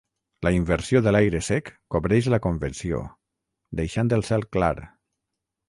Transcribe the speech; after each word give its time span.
La 0.45 0.51
inversió 0.53 1.01
de 1.07 1.13
l'aire 1.13 1.41
sec 1.47 1.69
cobreix 1.97 2.31
la 2.35 2.41
convecció, 2.47 3.03
deixant 3.83 4.13
el 4.21 4.29
cel 4.33 4.51
clar. 4.59 4.75